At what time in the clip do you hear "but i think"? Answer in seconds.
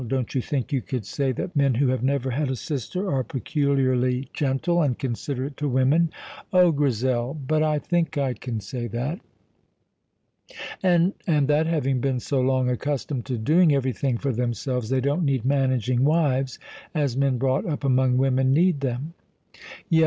7.35-8.17